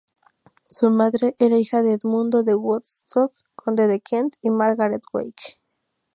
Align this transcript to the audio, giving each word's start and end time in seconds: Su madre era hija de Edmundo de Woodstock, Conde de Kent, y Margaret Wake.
Su 0.67 0.89
madre 0.89 1.35
era 1.37 1.59
hija 1.59 1.83
de 1.83 1.93
Edmundo 1.93 2.41
de 2.41 2.55
Woodstock, 2.55 3.31
Conde 3.55 3.85
de 3.85 3.99
Kent, 4.01 4.35
y 4.41 4.49
Margaret 4.49 5.03
Wake. 5.13 5.59